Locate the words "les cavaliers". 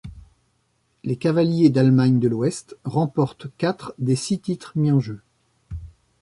1.03-1.69